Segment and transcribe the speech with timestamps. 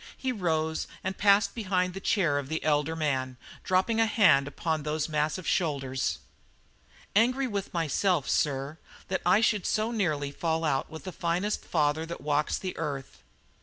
[0.17, 4.81] He rose and passed behind the chair of the elder man, dropping a hand upon
[4.81, 6.17] those massive shoulders.
[7.15, 8.79] "Angry with myself, sir,
[9.09, 13.21] that I should so nearly fall out with the finest father that walks the earth."